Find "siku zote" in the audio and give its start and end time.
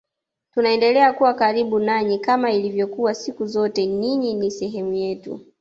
3.13-3.85